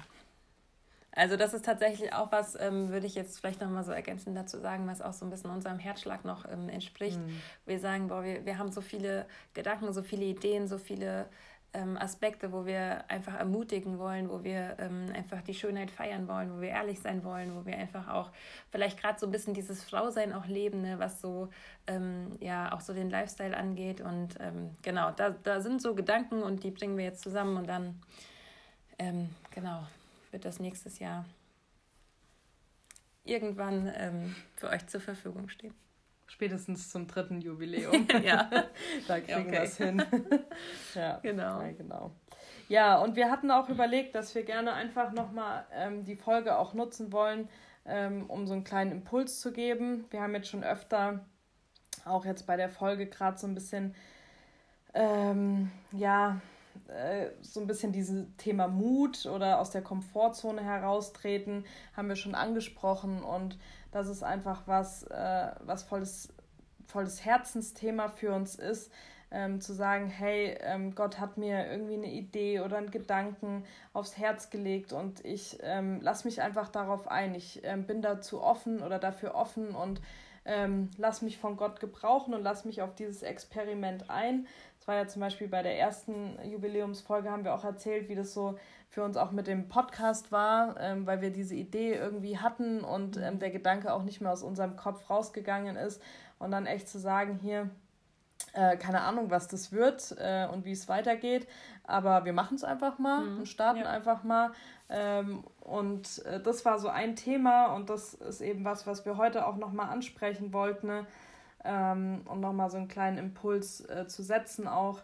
[1.13, 4.59] Also das ist tatsächlich auch was, ähm, würde ich jetzt vielleicht nochmal so ergänzend dazu
[4.61, 7.19] sagen, was auch so ein bisschen unserem Herzschlag noch ähm, entspricht.
[7.19, 7.41] Mhm.
[7.67, 11.27] Wir sagen, boah, wir, wir haben so viele Gedanken, so viele Ideen, so viele
[11.73, 16.55] ähm, Aspekte, wo wir einfach ermutigen wollen, wo wir ähm, einfach die Schönheit feiern wollen,
[16.55, 18.31] wo wir ehrlich sein wollen, wo wir einfach auch
[18.71, 21.49] vielleicht gerade so ein bisschen dieses Frausein auch leben, ne, was so
[21.87, 24.01] ähm, ja auch so den Lifestyle angeht.
[24.01, 27.67] Und ähm, genau, da, da sind so Gedanken und die bringen wir jetzt zusammen und
[27.67, 28.01] dann
[29.51, 29.87] genau,
[30.31, 31.25] wird das nächstes Jahr
[33.25, 35.75] irgendwann ähm, für euch zur Verfügung stehen.
[36.27, 38.07] Spätestens zum dritten Jubiläum.
[38.23, 38.49] ja.
[39.09, 39.53] da kriegen okay.
[39.53, 40.03] wir es hin.
[40.95, 41.61] ja, genau.
[41.61, 42.13] Ja, genau.
[42.69, 46.73] Ja, und wir hatten auch überlegt, dass wir gerne einfach nochmal ähm, die Folge auch
[46.73, 47.49] nutzen wollen,
[47.85, 50.05] ähm, um so einen kleinen Impuls zu geben.
[50.11, 51.25] Wir haben jetzt schon öfter,
[52.05, 53.97] auch jetzt bei der Folge gerade so ein bisschen,
[54.95, 56.41] ähm, ja,
[57.43, 61.65] so ein bisschen dieses Thema Mut oder aus der Komfortzone heraustreten,
[61.97, 63.23] haben wir schon angesprochen.
[63.23, 63.59] Und
[63.93, 66.33] das ist einfach was, äh, was volles,
[66.87, 68.91] volles Herzensthema für uns ist.
[69.33, 74.19] Ähm, zu sagen, hey, ähm, Gott hat mir irgendwie eine Idee oder einen Gedanken aufs
[74.19, 77.37] Herz gelegt und ich ähm, lass mich einfach darauf ein.
[77.37, 80.01] Ich ähm, bin dazu offen oder dafür offen und
[80.45, 84.49] ähm, lass mich von Gott gebrauchen und lass mich auf dieses Experiment ein.
[84.81, 88.33] Das war ja zum Beispiel bei der ersten Jubiläumsfolge, haben wir auch erzählt, wie das
[88.33, 92.83] so für uns auch mit dem Podcast war, ähm, weil wir diese Idee irgendwie hatten
[92.83, 96.01] und ähm, der Gedanke auch nicht mehr aus unserem Kopf rausgegangen ist.
[96.39, 97.69] Und dann echt zu sagen, hier,
[98.55, 101.47] äh, keine Ahnung, was das wird äh, und wie es weitergeht,
[101.85, 103.39] aber wir machen es einfach mal mhm.
[103.41, 103.91] und starten ja.
[103.91, 104.53] einfach mal.
[104.89, 109.19] Ähm, und äh, das war so ein Thema und das ist eben was, was wir
[109.19, 111.07] heute auch nochmal ansprechen wollten ne?
[111.65, 115.03] Ähm, und nochmal so einen kleinen Impuls äh, zu setzen auch.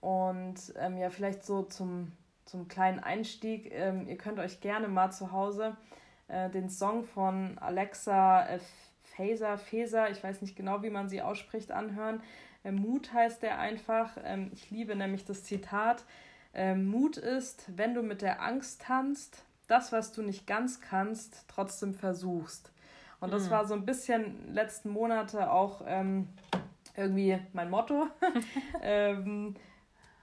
[0.00, 2.12] Und ähm, ja, vielleicht so zum,
[2.44, 3.72] zum kleinen Einstieg.
[3.72, 5.76] Ähm, ihr könnt euch gerne mal zu Hause
[6.28, 8.58] äh, den Song von Alexa äh,
[9.16, 12.20] Faser, Feser, ich weiß nicht genau, wie man sie ausspricht, anhören.
[12.64, 14.16] Äh, Mut heißt der einfach.
[14.24, 16.04] Ähm, ich liebe nämlich das Zitat.
[16.52, 21.44] Ähm, Mut ist, wenn du mit der Angst tanzt, das, was du nicht ganz kannst,
[21.48, 22.70] trotzdem versuchst.
[23.24, 23.50] Und das mhm.
[23.52, 26.28] war so ein bisschen letzten Monate auch ähm,
[26.94, 28.06] irgendwie mein Motto.
[28.82, 29.54] ähm,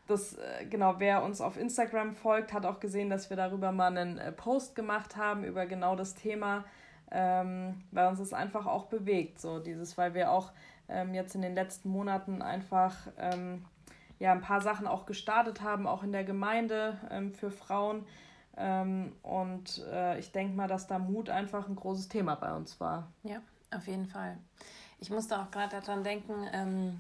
[0.06, 3.88] das, äh, genau, wer uns auf Instagram folgt, hat auch gesehen, dass wir darüber mal
[3.88, 6.64] einen äh, Post gemacht haben, über genau das Thema,
[7.10, 9.42] ähm, weil uns das einfach auch bewegt.
[9.42, 10.52] So dieses, weil wir auch
[10.88, 13.66] ähm, jetzt in den letzten Monaten einfach ähm,
[14.20, 18.06] ja, ein paar Sachen auch gestartet haben, auch in der Gemeinde ähm, für Frauen.
[18.58, 22.80] Ähm, und äh, ich denke mal, dass da Mut einfach ein großes Thema bei uns
[22.80, 23.12] war.
[23.24, 23.42] Ja,
[23.74, 24.38] auf jeden Fall.
[25.00, 27.00] Ich musste auch gerade daran denken, ähm,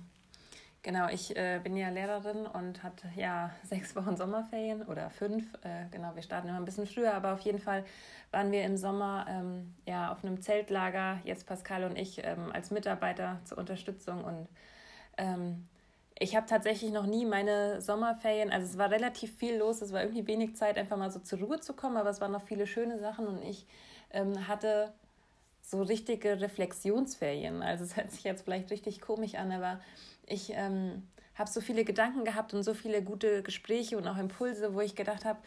[0.81, 5.53] genau, ich äh, bin ja Lehrerin und hatte ja sechs Wochen Sommerferien oder fünf.
[5.63, 7.85] Äh, genau, wir starten immer ein bisschen früher, aber auf jeden Fall
[8.31, 12.71] waren wir im Sommer ähm, ja, auf einem Zeltlager, jetzt Pascal und ich ähm, als
[12.71, 14.23] Mitarbeiter zur Unterstützung.
[14.23, 14.47] Und
[15.17, 15.67] ähm,
[16.21, 20.01] ich habe tatsächlich noch nie meine Sommerferien, also es war relativ viel los, es war
[20.01, 22.67] irgendwie wenig Zeit, einfach mal so zur Ruhe zu kommen, aber es waren noch viele
[22.67, 23.65] schöne Sachen und ich
[24.11, 24.93] ähm, hatte
[25.63, 27.63] so richtige Reflexionsferien.
[27.63, 29.81] Also es hört sich jetzt vielleicht richtig komisch an, aber
[30.27, 34.75] ich ähm, habe so viele Gedanken gehabt und so viele gute Gespräche und auch Impulse,
[34.75, 35.39] wo ich gedacht habe,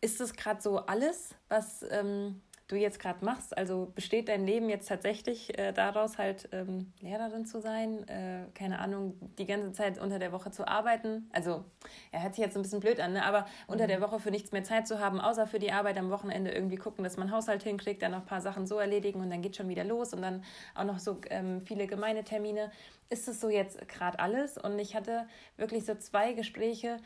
[0.00, 3.56] ist das gerade so alles, was ähm, du jetzt gerade machst?
[3.56, 8.06] Also besteht dein Leben jetzt tatsächlich äh, daraus, halt ähm, Lehrerin zu sein?
[8.08, 11.30] Äh, keine Ahnung, die ganze Zeit unter der Woche zu arbeiten?
[11.32, 11.64] Also,
[12.10, 13.24] er hört sich jetzt ein bisschen blöd an, ne?
[13.24, 13.46] aber mhm.
[13.68, 16.50] unter der Woche für nichts mehr Zeit zu haben, außer für die Arbeit am Wochenende
[16.50, 19.42] irgendwie gucken, dass man Haushalt hinkriegt, dann noch ein paar Sachen so erledigen und dann
[19.42, 20.42] geht schon wieder los und dann
[20.74, 22.72] auch noch so ähm, viele Gemeindetermine.
[23.08, 24.58] Ist es so jetzt gerade alles?
[24.58, 26.98] Und ich hatte wirklich so zwei Gespräche,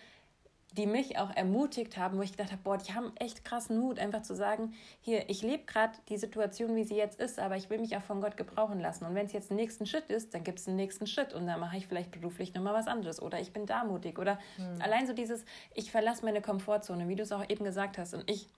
[0.77, 3.99] die mich auch ermutigt haben, wo ich gedacht habe, boah, die haben echt krassen Mut,
[3.99, 7.71] einfach zu sagen, hier, ich lebe gerade die Situation, wie sie jetzt ist, aber ich
[7.71, 9.05] will mich auch von Gott gebrauchen lassen.
[9.05, 11.47] Und wenn es jetzt den nächsten Schritt ist, dann gibt es einen nächsten Schritt und
[11.47, 14.81] dann mache ich vielleicht beruflich nochmal was anderes oder ich bin da mutig oder mhm.
[14.81, 18.15] allein so dieses, ich verlasse meine Komfortzone, wie du es auch eben gesagt hast.
[18.15, 18.49] Und ich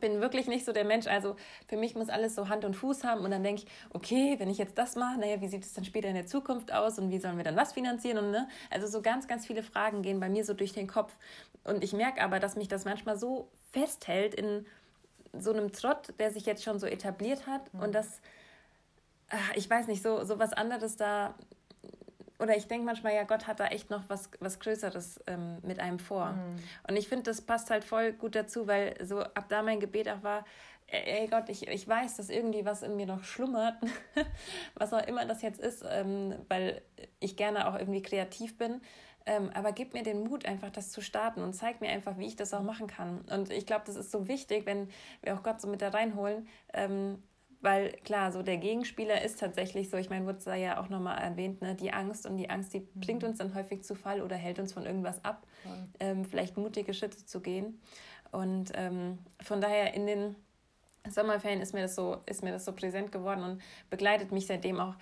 [0.00, 1.06] bin wirklich nicht so der Mensch.
[1.06, 1.36] Also
[1.68, 4.48] für mich muss alles so Hand und Fuß haben und dann denke ich, okay, wenn
[4.48, 7.10] ich jetzt das mache, naja, wie sieht es dann später in der Zukunft aus und
[7.10, 8.48] wie sollen wir dann was finanzieren und ne?
[8.70, 11.12] Also so ganz, ganz viele Fragen gehen bei mir so durch den Kopf
[11.64, 14.66] und ich merke aber, dass mich das manchmal so festhält in
[15.38, 17.80] so einem Trott, der sich jetzt schon so etabliert hat mhm.
[17.80, 18.20] und das,
[19.28, 21.34] ach, ich weiß nicht, so, so was anderes da
[22.38, 25.80] oder ich denke manchmal, ja, Gott hat da echt noch was, was Größeres ähm, mit
[25.80, 26.32] einem vor.
[26.32, 26.56] Mhm.
[26.88, 30.08] Und ich finde, das passt halt voll gut dazu, weil so ab da mein Gebet
[30.08, 30.44] auch war,
[30.88, 33.74] ey Gott, ich, ich weiß, dass irgendwie was in mir noch schlummert,
[34.74, 36.82] was auch immer das jetzt ist, ähm, weil
[37.20, 38.80] ich gerne auch irgendwie kreativ bin.
[39.28, 42.26] Ähm, aber gib mir den Mut, einfach das zu starten und zeig mir einfach, wie
[42.26, 43.22] ich das auch machen kann.
[43.22, 44.88] Und ich glaube, das ist so wichtig, wenn
[45.20, 47.20] wir auch Gott so mit da reinholen, ähm,
[47.66, 51.18] weil klar, so der Gegenspieler ist tatsächlich so, ich meine, wurde da ja auch nochmal
[51.18, 53.00] erwähnt, ne, die Angst und die Angst, die mhm.
[53.00, 55.70] bringt uns dann häufig zu Fall oder hält uns von irgendwas ab, ja.
[55.98, 57.80] ähm, vielleicht mutige Schritte zu gehen.
[58.30, 60.36] Und ähm, von daher in den
[61.08, 64.78] Sommerferien ist mir das so, ist mir das so präsent geworden und begleitet mich seitdem
[64.78, 64.94] auch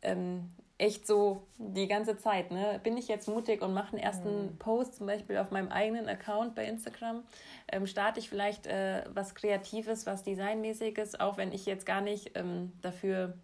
[0.00, 0.48] ähm,
[0.78, 2.50] echt so die ganze Zeit.
[2.50, 2.80] Ne?
[2.82, 4.58] Bin ich jetzt mutig und mache einen ersten mhm.
[4.58, 7.24] Post zum Beispiel auf meinem eigenen Account bei Instagram?
[7.68, 12.32] Ähm, starte ich vielleicht äh, was Kreatives, was Designmäßiges, auch wenn ich jetzt gar nicht
[12.34, 13.34] ähm, dafür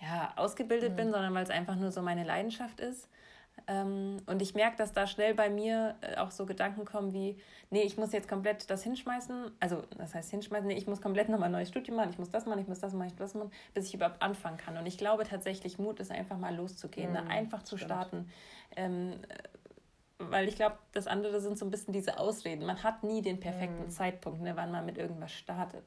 [0.00, 0.96] ja, ausgebildet mhm.
[0.96, 3.08] bin, sondern weil es einfach nur so meine Leidenschaft ist.
[3.68, 7.36] Ähm, und ich merke, dass da schnell bei mir äh, auch so Gedanken kommen wie,
[7.70, 9.50] nee, ich muss jetzt komplett das hinschmeißen.
[9.60, 12.30] Also, das heißt hinschmeißen, nee, ich muss komplett nochmal ein neues Studium machen, ich muss
[12.30, 14.76] das machen, ich muss das machen, ich muss das machen, bis ich überhaupt anfangen kann.
[14.76, 17.22] Und ich glaube tatsächlich, Mut ist einfach mal loszugehen, ne?
[17.22, 18.30] mhm, einfach zu starten.
[18.76, 19.14] Ähm,
[20.18, 22.64] weil ich glaube, das andere sind so ein bisschen diese Ausreden.
[22.64, 23.90] Man hat nie den perfekten mhm.
[23.90, 25.84] Zeitpunkt, ne, wann man mit irgendwas startet.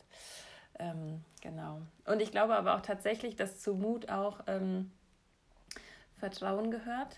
[0.77, 1.82] Ähm, genau.
[2.05, 4.91] Und ich glaube aber auch tatsächlich, dass zu Mut auch ähm,
[6.15, 7.17] Vertrauen gehört.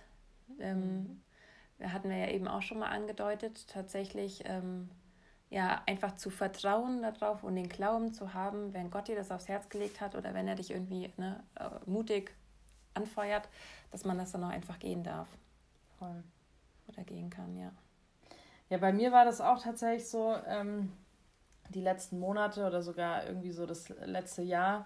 [0.60, 1.22] Ähm,
[1.80, 1.92] mhm.
[1.92, 4.90] hatten wir ja eben auch schon mal angedeutet, tatsächlich ähm,
[5.50, 9.48] ja einfach zu vertrauen darauf und den Glauben zu haben, wenn Gott dir das aufs
[9.48, 12.32] Herz gelegt hat oder wenn er dich irgendwie ne, äh, mutig
[12.94, 13.48] anfeuert,
[13.92, 15.28] dass man das dann auch einfach gehen darf.
[16.00, 16.24] Voll.
[16.88, 17.72] Oder gehen kann, ja.
[18.70, 20.92] Ja, bei mir war das auch tatsächlich so, ähm,
[21.72, 24.86] die letzten Monate oder sogar irgendwie so das letzte Jahr.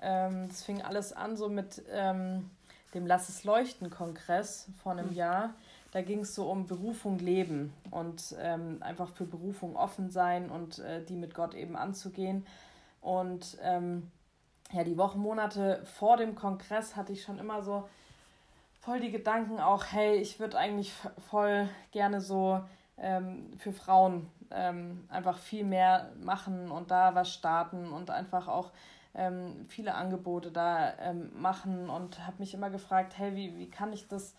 [0.00, 2.50] Ähm, das fing alles an so mit ähm,
[2.96, 5.16] dem Lass es leuchten Kongress vor einem mhm.
[5.16, 5.54] Jahr.
[5.92, 10.78] Da ging es so um Berufung leben und ähm, einfach für Berufung offen sein und
[10.80, 12.44] äh, die mit Gott eben anzugehen.
[13.00, 14.10] Und ähm,
[14.72, 17.88] ja, die Wochen, Monate vor dem Kongress hatte ich schon immer so
[18.80, 20.92] voll die Gedanken auch, hey, ich würde eigentlich
[21.30, 22.60] voll gerne so
[22.98, 28.70] ähm, für Frauen ähm, einfach viel mehr machen und da was starten und einfach auch
[29.16, 33.92] ähm, viele Angebote da ähm, machen und habe mich immer gefragt, hey, wie, wie kann
[33.92, 34.34] ich das,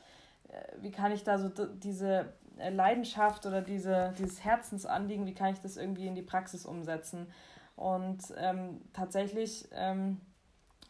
[0.48, 5.60] äh, wie kann ich da so diese Leidenschaft oder diese, dieses Herzensanliegen, wie kann ich
[5.60, 7.28] das irgendwie in die Praxis umsetzen?
[7.76, 10.20] Und ähm, tatsächlich ähm,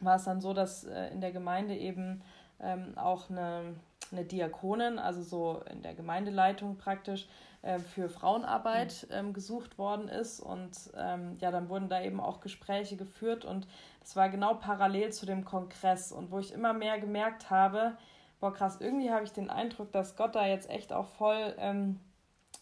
[0.00, 2.22] war es dann so, dass äh, in der Gemeinde eben
[2.60, 3.74] ähm, auch eine,
[4.10, 7.28] eine Diakonin, also so in der Gemeindeleitung praktisch,
[7.62, 9.16] äh, für Frauenarbeit mhm.
[9.16, 10.40] ähm, gesucht worden ist.
[10.40, 13.66] Und ähm, ja, dann wurden da eben auch Gespräche geführt und
[14.00, 17.96] das war genau parallel zu dem Kongress und wo ich immer mehr gemerkt habe,
[18.40, 22.00] boah krass, irgendwie habe ich den Eindruck, dass Gott da jetzt echt auch voll ähm,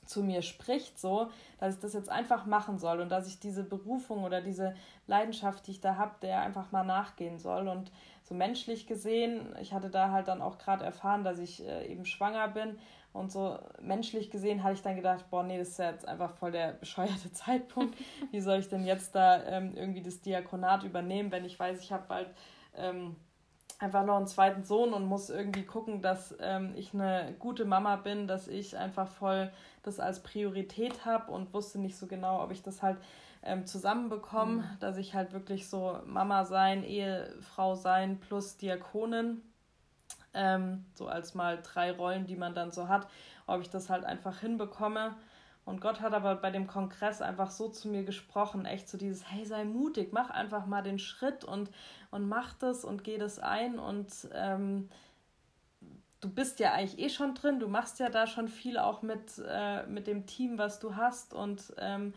[0.06, 3.64] zu mir spricht, so, dass ich das jetzt einfach machen soll und dass ich diese
[3.64, 4.74] Berufung oder diese
[5.06, 7.68] Leidenschaft, die ich da habe, der einfach mal nachgehen soll.
[7.68, 7.90] Und
[8.22, 12.06] so menschlich gesehen, ich hatte da halt dann auch gerade erfahren, dass ich äh, eben
[12.06, 12.78] schwanger bin.
[13.16, 16.35] Und so menschlich gesehen hatte ich dann gedacht, boah, nee, das ist ja jetzt einfach
[16.35, 17.96] voll der bescheuerte Zeitpunkt.
[18.31, 21.92] Wie soll ich denn jetzt da ähm, irgendwie das Diakonat übernehmen, wenn ich weiß, ich
[21.92, 22.29] habe bald
[22.76, 23.16] ähm,
[23.79, 27.96] einfach noch einen zweiten Sohn und muss irgendwie gucken, dass ähm, ich eine gute Mama
[27.96, 29.50] bin, dass ich einfach voll
[29.83, 32.98] das als Priorität habe und wusste nicht so genau, ob ich das halt
[33.42, 34.64] ähm, zusammenbekomme, mhm.
[34.81, 39.42] dass ich halt wirklich so Mama sein, Ehefrau sein plus Diakonin,
[40.37, 43.09] ähm, so als mal drei Rollen, die man dann so hat,
[43.46, 45.16] ob ich das halt einfach hinbekomme.
[45.64, 49.29] Und Gott hat aber bei dem Kongress einfach so zu mir gesprochen, echt so dieses,
[49.29, 51.70] hey, sei mutig, mach einfach mal den Schritt und,
[52.12, 54.88] und mach das und geh das ein und ähm,
[56.20, 59.42] du bist ja eigentlich eh schon drin, du machst ja da schon viel auch mit,
[59.44, 62.14] äh, mit dem Team, was du hast und ähm,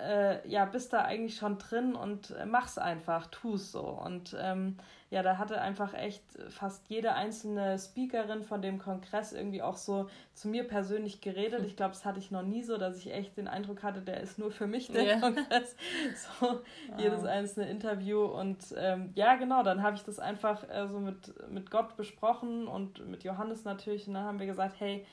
[0.00, 3.82] äh, ja, bist da eigentlich schon drin und äh, mach's einfach, tu's so.
[3.82, 4.76] Und ähm,
[5.10, 10.08] ja, da hatte einfach echt fast jede einzelne Speakerin von dem Kongress irgendwie auch so
[10.34, 11.64] zu mir persönlich geredet.
[11.66, 14.20] Ich glaube, das hatte ich noch nie so, dass ich echt den Eindruck hatte, der
[14.20, 15.20] ist nur für mich der yeah.
[15.20, 15.76] Kongress.
[16.14, 16.60] So wow.
[16.98, 18.24] jedes einzelne Interview.
[18.24, 22.68] Und ähm, ja, genau, dann habe ich das einfach äh, so mit, mit Gott besprochen
[22.68, 24.06] und mit Johannes natürlich.
[24.06, 25.04] Und dann haben wir gesagt, hey,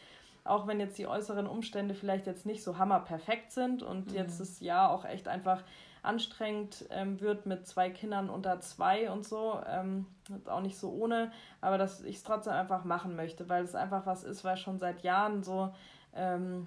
[0.48, 4.16] auch wenn jetzt die äußeren Umstände vielleicht jetzt nicht so hammerperfekt sind und mhm.
[4.16, 5.64] jetzt das Jahr auch echt einfach
[6.04, 10.06] anstrengend ähm, wird mit zwei Kindern unter zwei und so, ähm,
[10.46, 14.06] auch nicht so ohne, aber dass ich es trotzdem einfach machen möchte, weil es einfach
[14.06, 15.74] was ist, was schon seit Jahren so
[16.14, 16.66] ähm,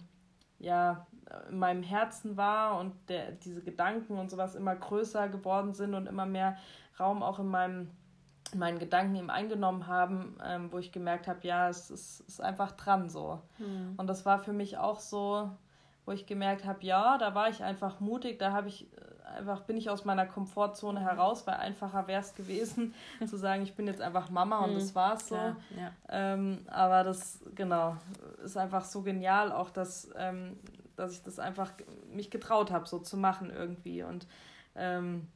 [0.59, 1.07] ja
[1.49, 6.07] in meinem Herzen war und der, diese Gedanken und sowas immer größer geworden sind und
[6.07, 6.57] immer mehr
[6.99, 7.91] Raum auch in meinem
[8.55, 12.73] meinen Gedanken ihm eingenommen haben, ähm, wo ich gemerkt habe, ja, es ist, ist, einfach
[12.73, 13.41] dran so.
[13.59, 13.95] Mhm.
[13.97, 15.51] Und das war für mich auch so,
[16.05, 19.61] wo ich gemerkt habe, ja, da war ich einfach mutig, da habe ich äh, einfach
[19.63, 22.95] bin ich aus meiner Komfortzone heraus, weil einfacher wäre es gewesen
[23.27, 24.79] zu sagen, ich bin jetzt einfach Mama und mhm.
[24.79, 25.37] das war's so.
[25.37, 25.93] Ja, ja.
[26.09, 27.97] Ähm, aber das genau
[28.45, 30.59] ist einfach so genial, auch dass ähm,
[31.01, 31.73] dass ich das einfach
[32.13, 34.27] mich getraut habe, so zu machen irgendwie und
[34.75, 35.27] ähm,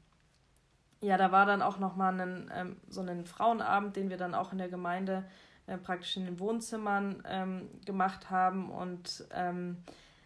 [1.04, 2.18] ja, da war dann auch nochmal
[2.54, 5.24] ähm, so ein Frauenabend, den wir dann auch in der Gemeinde
[5.66, 8.70] äh, praktisch in den Wohnzimmern ähm, gemacht haben.
[8.70, 9.76] Und ähm,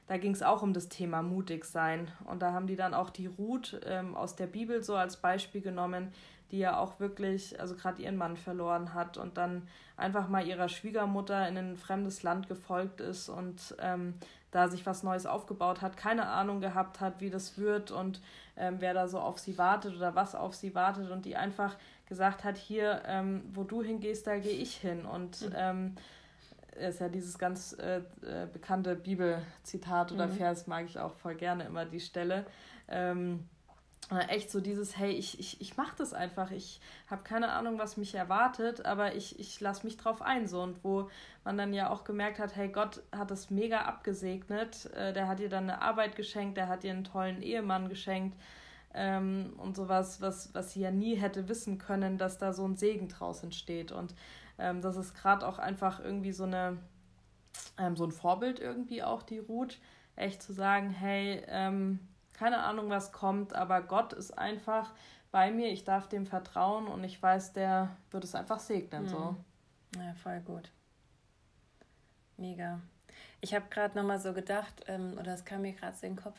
[0.07, 2.11] da ging es auch um das Thema mutig sein.
[2.25, 5.61] Und da haben die dann auch die Ruth ähm, aus der Bibel so als Beispiel
[5.61, 6.13] genommen,
[6.53, 10.69] die ja auch wirklich, also gerade ihren Mann verloren hat und dann einfach mal ihrer
[10.69, 14.15] Schwiegermutter in ein fremdes Land gefolgt ist und ähm,
[14.51, 18.21] da sich was Neues aufgebaut hat, keine Ahnung gehabt hat, wie das wird und
[18.57, 21.77] ähm, wer da so auf sie wartet oder was auf sie wartet und die einfach
[22.07, 25.05] gesagt hat, hier, ähm, wo du hingehst, da gehe ich hin.
[25.05, 25.55] Und mhm.
[25.57, 25.95] ähm,
[26.81, 30.33] ist ja dieses ganz äh, äh, bekannte Bibelzitat oder mhm.
[30.33, 32.47] Vers, mag ich auch voll gerne immer die Stelle.
[32.89, 33.47] Ähm,
[34.11, 36.51] echt so dieses, hey, ich, ich, ich mache das einfach.
[36.51, 40.47] Ich habe keine Ahnung, was mich erwartet, aber ich, ich lasse mich drauf ein.
[40.47, 40.63] So.
[40.63, 41.11] Und wo
[41.45, 44.87] man dann ja auch gemerkt hat, hey, Gott hat das mega abgesegnet.
[44.95, 48.39] Äh, der hat ihr dann eine Arbeit geschenkt, der hat ihr einen tollen Ehemann geschenkt.
[48.95, 52.77] Ähm, und sowas, was, was sie ja nie hätte wissen können, dass da so ein
[52.77, 53.93] Segen draus entsteht.
[53.93, 54.15] Und
[54.59, 56.79] ähm, das ist gerade auch einfach irgendwie so eine,
[57.77, 59.79] ähm, so ein Vorbild irgendwie auch, die Ruth,
[60.17, 62.01] echt zu sagen, hey, ähm,
[62.39, 64.93] keine Ahnung, was kommt, aber Gott ist einfach
[65.31, 69.05] bei mir, ich darf dem vertrauen und ich weiß, der wird es einfach segnen.
[69.05, 69.09] Mhm.
[69.09, 69.37] So.
[69.97, 70.71] Ja, voll gut.
[72.37, 72.81] Mega.
[73.41, 76.23] Ich habe gerade nochmal so gedacht, ähm, oder es kam mir gerade so in den
[76.23, 76.39] Kopf,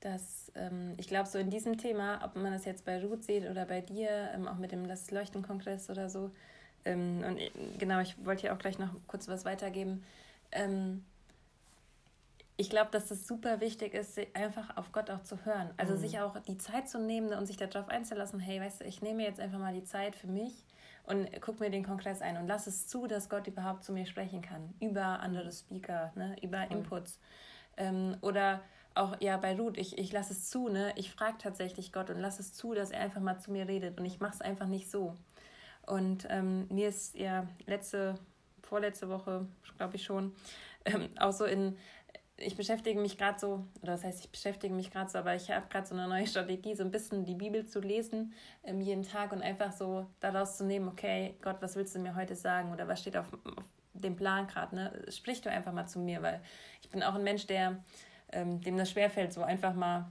[0.00, 3.48] dass ähm, ich glaube, so in diesem Thema, ob man das jetzt bei Ruth sieht
[3.48, 6.30] oder bei dir, ähm, auch mit dem Das Leuchten-Kongress oder so,
[6.86, 10.04] ähm, und äh, genau, ich wollte hier auch gleich noch kurz was weitergeben.
[10.52, 11.04] Ähm,
[12.56, 15.70] ich glaube, dass es super wichtig ist, einfach auf Gott auch zu hören.
[15.76, 15.98] Also mhm.
[15.98, 19.22] sich auch die Zeit zu nehmen und sich darauf einzulassen, hey, weißt du, ich nehme
[19.24, 20.64] jetzt einfach mal die Zeit für mich
[21.04, 24.06] und gucke mir den Kongress ein und lasse es zu, dass Gott überhaupt zu mir
[24.06, 24.74] sprechen kann.
[24.80, 26.36] Über andere Speaker, ne?
[26.42, 26.78] über mhm.
[26.78, 27.20] Inputs.
[27.76, 28.62] Ähm, oder
[28.94, 30.92] auch ja bei Ruth, ich, ich lasse es zu, ne?
[30.96, 34.00] Ich frage tatsächlich Gott und lasse es zu, dass er einfach mal zu mir redet.
[34.00, 35.14] Und ich mache es einfach nicht so.
[35.86, 38.14] Und ähm, mir ist ja letzte,
[38.62, 40.34] vorletzte Woche, glaube ich schon,
[40.86, 41.76] ähm, auch so in
[42.38, 45.50] ich beschäftige mich gerade so, oder das heißt, ich beschäftige mich gerade so, aber ich
[45.50, 49.02] habe gerade so eine neue Strategie, so ein bisschen die Bibel zu lesen ähm, jeden
[49.02, 52.72] Tag und einfach so daraus zu nehmen, okay, Gott, was willst du mir heute sagen
[52.72, 55.04] oder was steht auf, auf dem Plan gerade, ne?
[55.08, 56.42] Sprich du einfach mal zu mir, weil
[56.82, 57.82] ich bin auch ein Mensch, der
[58.32, 60.10] ähm, dem das schwerfällt, so einfach mal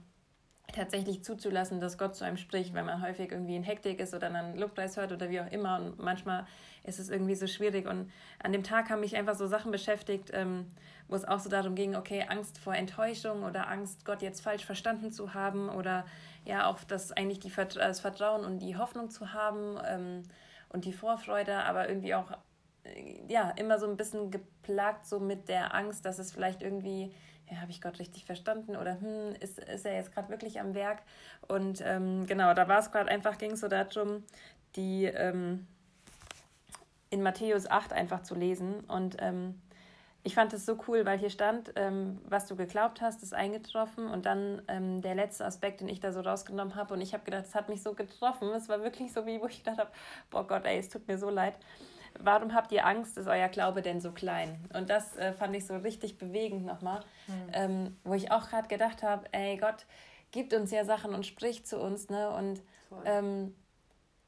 [0.72, 4.26] tatsächlich zuzulassen, dass Gott zu einem spricht, weil man häufig irgendwie in Hektik ist oder
[4.26, 5.78] einen Lobpreis hört oder wie auch immer.
[5.80, 6.46] Und manchmal
[6.84, 7.86] ist es irgendwie so schwierig.
[7.86, 8.10] Und
[8.42, 10.66] an dem Tag haben mich einfach so Sachen beschäftigt, ähm,
[11.08, 14.64] wo es auch so darum ging, okay, Angst vor Enttäuschung oder Angst, Gott jetzt falsch
[14.64, 16.04] verstanden zu haben oder
[16.44, 20.22] ja auch das eigentlich die, das Vertrauen und die Hoffnung zu haben ähm,
[20.68, 22.30] und die Vorfreude, aber irgendwie auch
[22.84, 27.14] äh, ja immer so ein bisschen geplagt so mit der Angst, dass es vielleicht irgendwie
[27.50, 30.74] ja, habe ich Gott richtig verstanden oder hm, ist, ist er jetzt gerade wirklich am
[30.74, 31.02] Werk?
[31.48, 34.24] Und ähm, genau, da war es gerade einfach, ging es so darum,
[34.74, 35.66] die ähm,
[37.10, 38.80] in Matthäus 8 einfach zu lesen.
[38.88, 39.60] Und ähm,
[40.22, 44.08] ich fand es so cool, weil hier stand, ähm, was du geglaubt hast, ist eingetroffen.
[44.08, 46.94] Und dann ähm, der letzte Aspekt, den ich da so rausgenommen habe.
[46.94, 48.48] Und ich habe gedacht, es hat mich so getroffen.
[48.48, 49.90] Es war wirklich so, wie wo ich gedacht habe,
[50.30, 51.54] boah Gott, ey, es tut mir so leid.
[52.20, 53.18] Warum habt ihr Angst?
[53.18, 54.58] Ist euer Glaube denn so klein?
[54.74, 57.50] Und das äh, fand ich so richtig bewegend nochmal, mhm.
[57.52, 59.86] ähm, wo ich auch gerade gedacht habe, ey Gott,
[60.30, 62.30] gibt uns ja Sachen und spricht zu uns, ne?
[62.30, 62.62] Und
[63.04, 63.54] ähm,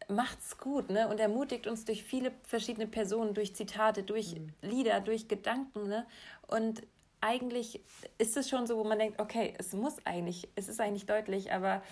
[0.08, 1.08] macht's gut, ne?
[1.08, 4.52] Und ermutigt uns durch viele verschiedene Personen, durch Zitate, durch mhm.
[4.62, 6.06] Lieder, durch Gedanken, ne?
[6.46, 6.82] Und
[7.20, 7.82] eigentlich
[8.18, 11.52] ist es schon so, wo man denkt, okay, es muss eigentlich, es ist eigentlich deutlich,
[11.52, 11.82] aber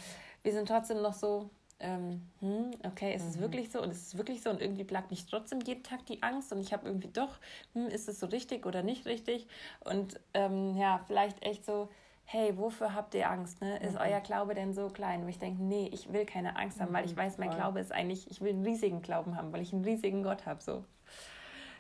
[0.43, 3.29] wir sind trotzdem noch so, ähm, hm, okay, ist mhm.
[3.29, 6.07] es wirklich so und ist es wirklich so und irgendwie plagt mich trotzdem jeden Tag
[6.07, 7.39] die Angst und ich habe irgendwie doch,
[7.75, 9.47] hm, ist es so richtig oder nicht richtig
[9.81, 11.89] und ähm, ja, vielleicht echt so,
[12.25, 13.61] hey, wofür habt ihr Angst?
[13.61, 13.79] Ne?
[13.79, 14.01] Ist mhm.
[14.01, 15.23] euer Glaube denn so klein?
[15.23, 17.51] Und ich denke, nee, ich will keine Angst haben, weil ich mhm, weiß, mein.
[17.51, 20.61] Glaube ist eigentlich, ich will einen riesigen Glauben haben, weil ich einen riesigen Gott habe.
[20.61, 20.85] So.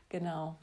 [0.08, 0.54] Genau.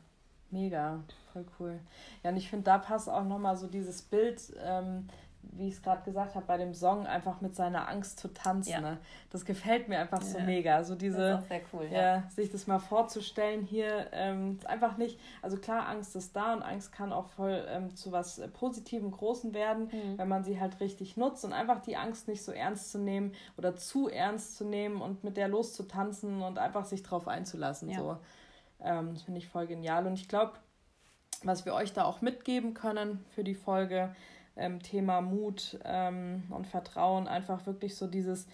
[0.52, 1.80] Mega, voll cool.
[2.24, 5.08] Ja, und ich finde, da passt auch nochmal so dieses Bild, ähm,
[5.52, 8.72] wie ich es gerade gesagt habe, bei dem Song einfach mit seiner Angst zu tanzen.
[8.72, 8.82] Ja.
[8.82, 8.98] Ne?
[9.30, 10.28] Das gefällt mir einfach ja.
[10.28, 10.84] so mega.
[10.84, 12.02] So diese, das ist auch sehr cool, ja.
[12.02, 16.64] ja sich das mal vorzustellen hier, ähm, einfach nicht, also klar, Angst ist da und
[16.64, 20.18] Angst kann auch voll ähm, zu was Positivem, Großen werden, mhm.
[20.18, 23.34] wenn man sie halt richtig nutzt und einfach die Angst nicht so ernst zu nehmen
[23.58, 27.94] oder zu ernst zu nehmen und mit der loszutanzen und einfach sich drauf einzulassen.
[27.94, 28.18] So.
[28.82, 30.08] Ähm, das finde ich voll genial.
[30.08, 30.54] Und ich glaube,
[31.44, 34.16] was wir euch da auch mitgeben können für die Folge,
[34.56, 38.48] ähm, Thema Mut ähm, und Vertrauen, einfach wirklich so dieses,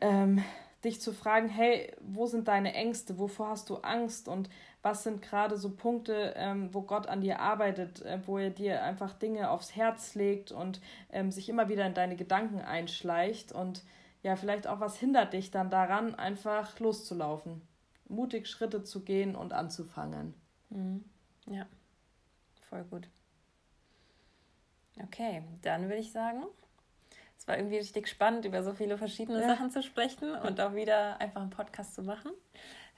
[0.00, 0.42] ähm,
[0.84, 4.48] dich zu fragen, hey, wo sind deine Ängste, wovor hast du Angst und
[4.82, 8.82] was sind gerade so Punkte, ähm, wo Gott an dir arbeitet, äh, wo er dir
[8.84, 13.82] einfach Dinge aufs Herz legt und ähm, sich immer wieder in deine Gedanken einschleicht und
[14.22, 17.62] ja, vielleicht auch was hindert dich dann daran, einfach loszulaufen,
[18.08, 20.34] mutig Schritte zu gehen und anzufangen.
[20.70, 21.04] Mhm.
[21.46, 21.66] Ja,
[22.68, 23.08] voll gut.
[25.02, 26.44] Okay, dann würde ich sagen,
[27.38, 29.48] es war irgendwie richtig spannend, über so viele verschiedene ja.
[29.48, 32.32] Sachen zu sprechen und auch wieder einfach einen Podcast zu machen.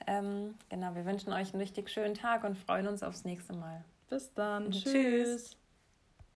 [0.07, 3.85] Ähm, genau, wir wünschen euch einen richtig schönen Tag und freuen uns aufs nächste Mal.
[4.09, 4.71] Bis dann.
[4.71, 4.93] Tschüss.
[4.93, 5.60] Tschüss.